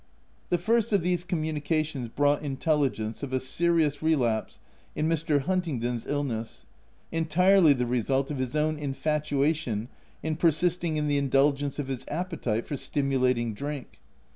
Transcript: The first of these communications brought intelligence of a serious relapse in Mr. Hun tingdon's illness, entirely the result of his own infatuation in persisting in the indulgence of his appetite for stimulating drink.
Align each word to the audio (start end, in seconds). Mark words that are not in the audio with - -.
The 0.49 0.57
first 0.57 0.91
of 0.93 1.03
these 1.03 1.23
communications 1.23 2.07
brought 2.09 2.41
intelligence 2.41 3.21
of 3.21 3.31
a 3.33 3.39
serious 3.39 4.01
relapse 4.01 4.57
in 4.95 5.07
Mr. 5.07 5.41
Hun 5.41 5.61
tingdon's 5.61 6.07
illness, 6.07 6.65
entirely 7.11 7.73
the 7.73 7.85
result 7.85 8.31
of 8.31 8.39
his 8.39 8.55
own 8.55 8.79
infatuation 8.79 9.89
in 10.23 10.37
persisting 10.37 10.97
in 10.97 11.07
the 11.07 11.19
indulgence 11.19 11.77
of 11.77 11.87
his 11.87 12.03
appetite 12.07 12.65
for 12.65 12.75
stimulating 12.77 13.53
drink. 13.53 13.99